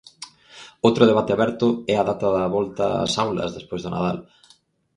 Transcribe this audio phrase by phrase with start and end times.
[0.87, 4.17] Outro debate aberto é a data da volta ás aulas despois do Nadal.